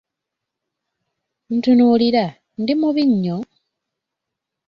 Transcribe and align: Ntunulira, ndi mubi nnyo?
Ntunulira, 1.55 2.25
ndi 2.61 2.73
mubi 2.79 3.03
nnyo? 3.11 3.37